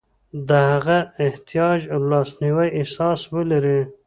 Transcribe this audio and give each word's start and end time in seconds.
د 0.47 0.49
هغه 0.71 0.97
احتیاج 1.27 1.79
او 1.93 1.99
لاسنیوي 2.11 2.67
احساس 2.79 3.19
ولري. 3.35 3.79